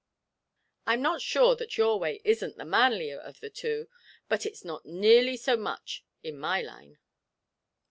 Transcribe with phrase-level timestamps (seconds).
[0.87, 3.87] I'm not sure that your way isn't the manlier of the two
[4.27, 6.97] but it's not nearly so much in my line.'